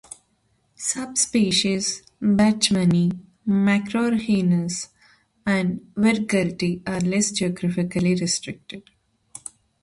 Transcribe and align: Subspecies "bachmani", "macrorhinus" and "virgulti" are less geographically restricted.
Subspecies 0.77 2.01
"bachmani", 2.21 3.13
"macrorhinus" 3.47 4.87
and 5.45 5.81
"virgulti" 5.95 6.81
are 6.89 7.01
less 7.01 7.29
geographically 7.29 8.15
restricted. 8.15 8.89